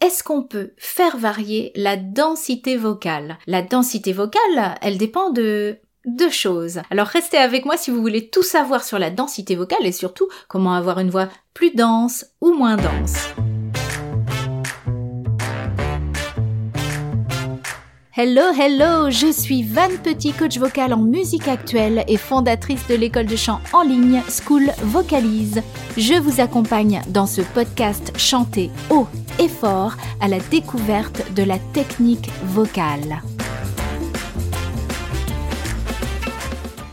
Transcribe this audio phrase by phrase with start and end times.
[0.00, 3.38] est-ce qu'on peut faire varier la densité vocale?
[3.46, 6.80] La densité vocale, elle dépend de deux choses.
[6.90, 10.28] Alors restez avec moi si vous voulez tout savoir sur la densité vocale et surtout
[10.48, 13.28] comment avoir une voix plus dense ou moins dense.
[18.16, 23.26] Hello, hello, je suis Van Petit, coach vocal en musique actuelle et fondatrice de l'école
[23.26, 25.62] de chant en ligne School Vocalise.
[25.96, 29.06] Je vous accompagne dans ce podcast chanté haut
[29.38, 33.22] et fort à la découverte de la technique vocale.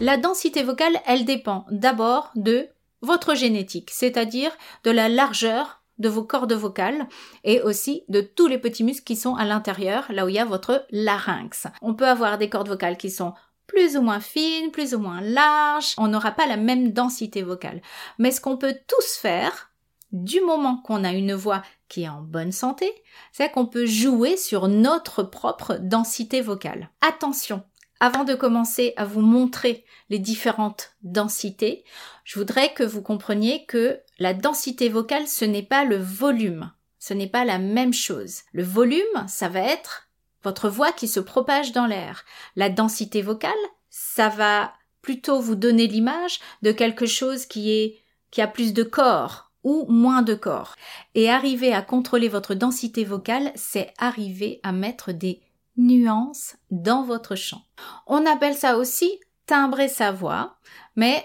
[0.00, 2.68] La densité vocale, elle dépend d'abord de
[3.00, 4.50] votre génétique, c'est-à-dire
[4.84, 7.08] de la largeur de vos cordes vocales
[7.44, 10.38] et aussi de tous les petits muscles qui sont à l'intérieur, là où il y
[10.38, 11.66] a votre larynx.
[11.82, 13.34] On peut avoir des cordes vocales qui sont
[13.66, 17.82] plus ou moins fines, plus ou moins larges, on n'aura pas la même densité vocale.
[18.18, 19.70] Mais ce qu'on peut tous faire,
[20.12, 22.90] du moment qu'on a une voix qui est en bonne santé,
[23.32, 26.90] c'est qu'on peut jouer sur notre propre densité vocale.
[27.00, 27.64] Attention,
[28.00, 31.84] avant de commencer à vous montrer les différentes densités,
[32.24, 36.72] je voudrais que vous compreniez que la densité vocale, ce n'est pas le volume.
[36.98, 38.40] Ce n'est pas la même chose.
[38.52, 40.08] Le volume, ça va être
[40.42, 42.24] votre voix qui se propage dans l'air.
[42.56, 43.52] La densité vocale,
[43.90, 44.72] ça va
[45.02, 47.98] plutôt vous donner l'image de quelque chose qui est,
[48.30, 50.74] qui a plus de corps ou moins de corps.
[51.14, 55.42] Et arriver à contrôler votre densité vocale, c'est arriver à mettre des
[55.76, 57.62] nuances dans votre chant.
[58.06, 60.56] On appelle ça aussi timbrer sa voix,
[60.94, 61.24] mais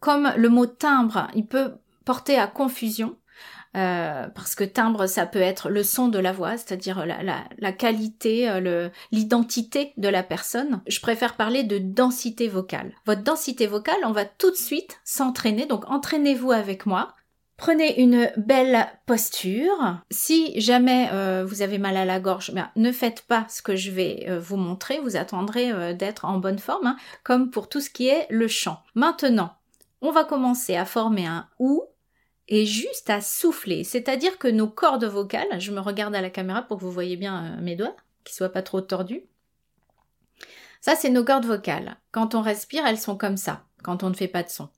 [0.00, 1.74] comme le mot timbre, il peut
[2.08, 3.18] porter à confusion,
[3.76, 8.48] euh, parce que timbre, ça peut être le son de la voix, c'est-à-dire la, qualité,
[8.48, 10.80] euh, l'identité de la personne.
[10.86, 12.94] Je préfère parler de densité vocale.
[13.04, 17.12] Votre densité vocale, on va tout de suite s'entraîner, donc entraînez-vous avec moi.
[17.58, 20.00] Prenez une belle posture.
[20.10, 23.76] Si jamais euh, vous avez mal à la gorge, ben, ne faites pas ce que
[23.76, 24.98] je vais vous montrer.
[25.00, 28.78] Vous attendrez d'être en bonne forme, hein, comme pour tout ce qui est le chant.
[28.94, 29.58] Maintenant,
[30.00, 31.82] on va commencer à former un OU
[32.48, 33.84] et juste à souffler.
[33.84, 37.16] C'est-à-dire que nos cordes vocales, je me regarde à la caméra pour que vous voyez
[37.16, 39.22] bien mes doigts, qu'ils soient pas trop tordus.
[40.80, 41.96] Ça, c'est nos cordes vocales.
[42.10, 44.70] Quand on respire, elles sont comme ça, quand on ne fait pas de son.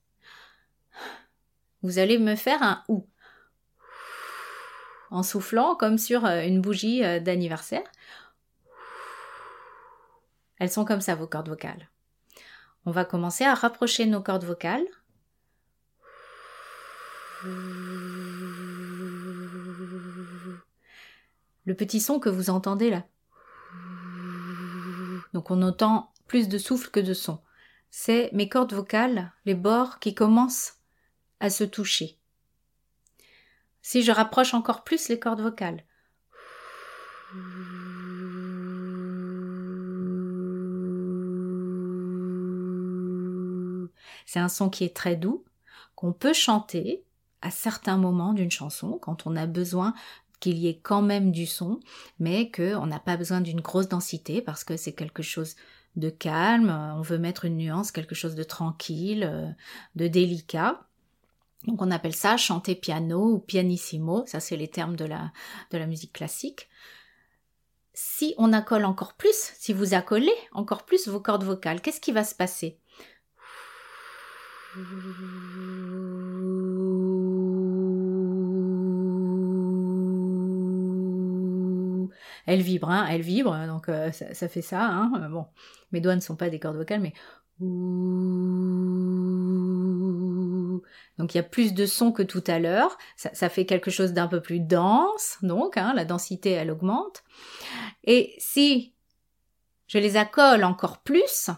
[1.81, 3.07] Vous allez me faire un ou
[5.09, 7.83] en soufflant comme sur euh, une bougie euh, d'anniversaire.
[10.57, 11.89] Elles sont comme ça, vos cordes vocales.
[12.85, 14.85] On va commencer à rapprocher nos cordes vocales.
[21.65, 23.05] Le petit son que vous entendez là.
[25.33, 27.41] Donc on entend plus de souffle que de son.
[27.89, 30.75] C'est mes cordes vocales, les bords qui commencent
[31.39, 32.19] à se toucher.
[33.81, 35.83] Si je rapproche encore plus les cordes vocales.
[44.25, 45.43] C'est un son qui est très doux,
[45.95, 47.03] qu'on peut chanter
[47.41, 49.93] à certains moments d'une chanson, quand on a besoin
[50.39, 51.79] qu'il y ait quand même du son,
[52.19, 55.55] mais qu'on n'a pas besoin d'une grosse densité parce que c'est quelque chose
[55.95, 59.55] de calme, on veut mettre une nuance, quelque chose de tranquille,
[59.95, 60.81] de délicat.
[61.67, 65.31] Donc on appelle ça chanter piano ou pianissimo, ça c'est les termes de la,
[65.69, 66.69] de la musique classique.
[67.93, 72.11] Si on accole encore plus, si vous accolez encore plus vos cordes vocales, qu'est-ce qui
[72.11, 72.79] va se passer?
[82.45, 84.83] Elle vibre, hein, elle vibre, donc euh, ça, fait ça.
[84.83, 85.45] Hein, bon,
[85.91, 87.13] mes doigts ne sont pas des cordes vocales, mais
[91.19, 92.97] donc il y a plus de son que tout à l'heure.
[93.15, 97.23] Ça, fait quelque chose d'un peu plus dense, donc hein, la densité elle augmente.
[98.03, 98.95] Et si
[99.87, 101.51] je les accole encore plus,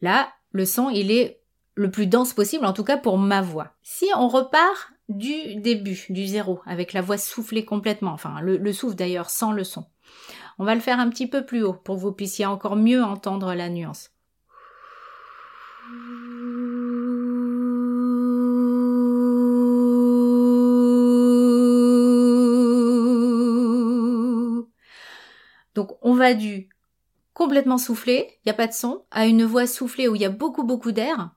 [0.00, 1.40] là le son il est
[1.76, 3.74] le plus dense possible, en tout cas pour ma voix.
[3.82, 8.96] Si on repart du début, du zéro, avec la voix soufflée complètement, enfin le souffle
[8.96, 9.86] d'ailleurs sans le son.
[10.58, 13.02] On va le faire un petit peu plus haut pour que vous puissiez encore mieux
[13.02, 14.10] entendre la nuance.
[25.74, 26.70] Donc on va du
[27.34, 30.24] complètement soufflé, il n'y a pas de son, à une voix soufflée où il y
[30.24, 31.35] a beaucoup beaucoup d'air,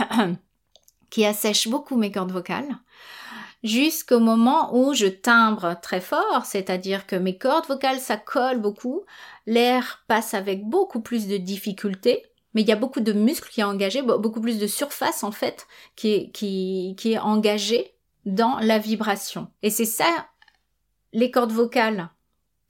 [1.10, 2.78] qui assèche beaucoup mes cordes vocales
[3.62, 9.02] jusqu'au moment où je timbre très fort, c'est-à-dire que mes cordes vocales ça colle beaucoup,
[9.46, 13.60] l'air passe avec beaucoup plus de difficulté, mais il y a beaucoup de muscles qui
[13.60, 15.66] est engagé, beaucoup plus de surface en fait
[15.96, 17.94] qui est, qui, qui est engagée
[18.24, 19.50] dans la vibration.
[19.62, 20.28] Et c'est ça,
[21.12, 22.10] les cordes vocales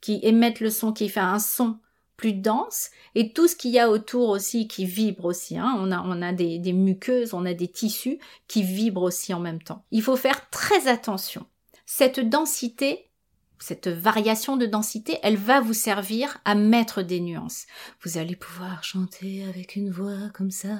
[0.01, 1.79] qui émettent le son, qui fait un son
[2.17, 5.57] plus dense, et tout ce qu'il y a autour aussi qui vibre aussi.
[5.57, 5.75] Hein.
[5.79, 9.39] On a, on a des, des muqueuses, on a des tissus qui vibrent aussi en
[9.39, 9.85] même temps.
[9.91, 11.45] Il faut faire très attention.
[11.85, 13.07] Cette densité
[13.59, 17.65] cette variation de densité, elle va vous servir à mettre des nuances.
[18.03, 20.79] Vous allez pouvoir chanter avec une voix comme ça,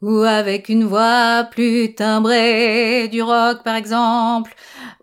[0.00, 4.54] ou avec une voix plus timbrée, du rock par exemple,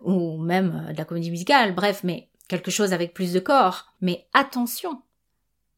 [0.02, 3.92] ou même de la comédie musicale, bref, mais quelque chose avec plus de corps.
[4.00, 5.02] Mais attention,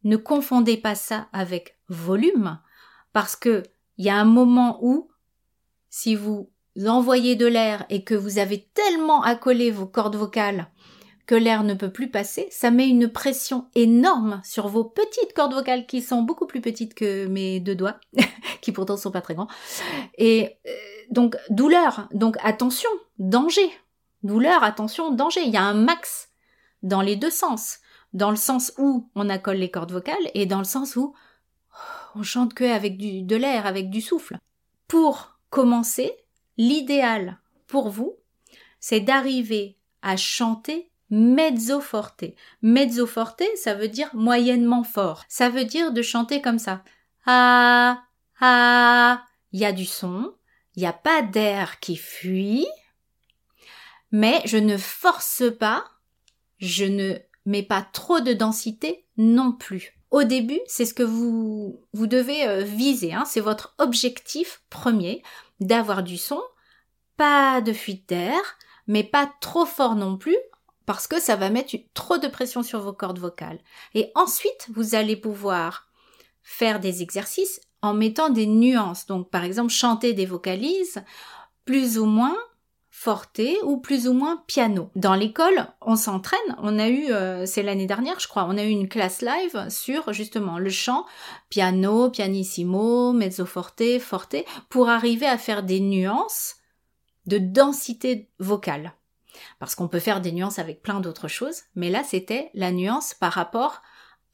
[0.05, 2.59] ne confondez pas ça avec volume,
[3.13, 3.63] parce que
[3.97, 5.09] il y a un moment où,
[5.89, 6.51] si vous
[6.87, 10.69] envoyez de l'air et que vous avez tellement accolé vos cordes vocales
[11.27, 15.55] que l'air ne peut plus passer, ça met une pression énorme sur vos petites cordes
[15.55, 17.99] vocales qui sont beaucoup plus petites que mes deux doigts,
[18.61, 19.49] qui pourtant sont pas très grands.
[20.19, 20.71] Et euh,
[21.11, 23.71] donc douleur, donc attention, danger.
[24.23, 25.43] Douleur, attention, danger.
[25.45, 26.31] Il y a un max
[26.83, 27.79] dans les deux sens.
[28.15, 31.15] Dans le sens où on accole les cordes vocales et dans le sens où
[32.15, 34.39] on chante que avec du, de l'air, avec du souffle.
[34.89, 36.13] Pour commencer,
[36.57, 38.17] l'idéal pour vous,
[38.81, 42.25] c'est d'arriver à chanter mezzo forte.
[42.63, 45.25] Mezzo forte, ça veut dire moyennement fort.
[45.29, 46.83] Ça veut dire de chanter comme ça.
[47.27, 48.03] Ah,
[48.41, 49.25] ah.
[49.53, 50.35] Il y a du son,
[50.75, 52.67] il n'y a pas d'air qui fuit,
[54.11, 55.85] mais je ne force pas,
[56.59, 59.99] je ne mets pas trop de densité non plus.
[60.11, 63.25] Au début, c'est ce que vous, vous devez euh, viser, hein.
[63.27, 65.23] c'est votre objectif premier,
[65.61, 66.41] d'avoir du son,
[67.17, 68.41] pas de fuite d'air,
[68.87, 70.37] mais pas trop fort non plus,
[70.87, 73.59] parce que ça va mettre trop de pression sur vos cordes vocales.
[73.95, 75.89] Et ensuite, vous allez pouvoir
[76.43, 79.07] faire des exercices en mettant des nuances.
[79.07, 81.03] Donc, par exemple, chanter des vocalises
[81.65, 82.37] plus ou moins
[83.05, 84.89] forte ou plus ou moins piano.
[84.97, 86.57] Dans l'école, on s'entraîne.
[86.63, 89.69] On a eu, euh, c'est l'année dernière, je crois, on a eu une classe live
[89.69, 91.05] sur justement le chant
[91.51, 94.37] piano, pianissimo, mezzo forte, forte,
[94.71, 96.55] pour arriver à faire des nuances
[97.27, 98.95] de densité vocale.
[99.59, 103.13] Parce qu'on peut faire des nuances avec plein d'autres choses, mais là c'était la nuance
[103.13, 103.83] par rapport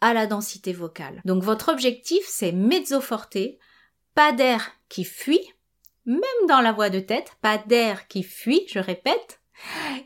[0.00, 1.22] à la densité vocale.
[1.24, 3.38] Donc votre objectif c'est mezzo forte,
[4.14, 5.42] pas d'air qui fuit,
[6.10, 9.40] même dans la voix de tête, pas d'air qui fuit, je répète,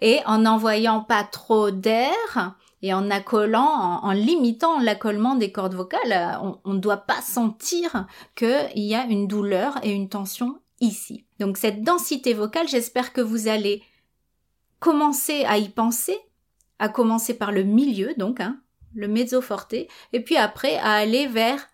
[0.01, 6.39] et en n'envoyant pas trop d'air et en accolant, en, limitant l'accollement des cordes vocales,
[6.65, 8.07] on ne doit pas sentir
[8.37, 11.25] qu'il y a une douleur et une tension ici.
[11.41, 13.83] Donc cette densité vocale, j'espère que vous allez
[14.81, 16.19] commencer à y penser,
[16.79, 18.61] à commencer par le milieu, donc, hein,
[18.95, 21.67] le mezzo forte, et puis après à aller vers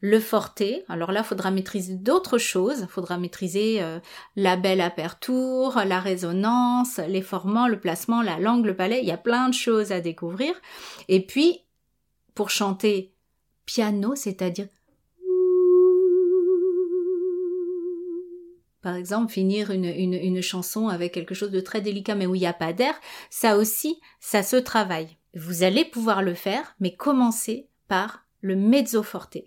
[0.00, 0.62] le forte.
[0.88, 2.80] Alors là, il faudra maîtriser d'autres choses.
[2.80, 3.98] Il faudra maîtriser euh,
[4.36, 9.00] la belle aperture, la résonance, les formants, le placement, la langue, le palais.
[9.00, 10.54] Il y a plein de choses à découvrir.
[11.08, 11.60] Et puis,
[12.34, 13.14] pour chanter
[13.64, 14.66] piano, c'est-à-dire
[18.82, 22.40] par exemple, finir une, une, chanson avec quelque chose de très délicat mais où il
[22.40, 22.94] n'y a pas d'air,
[23.30, 25.16] ça aussi, ça se travaille.
[25.34, 29.38] Vous allez pouvoir le faire, mais commencez par le mezzo forte.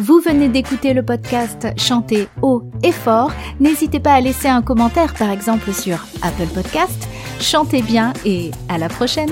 [0.00, 3.32] Vous venez d'écouter le podcast Chanter haut et fort.
[3.60, 7.06] N'hésitez pas à laisser un commentaire, par exemple sur Apple Podcast.
[7.38, 9.28] Chantez bien et à la prochaine.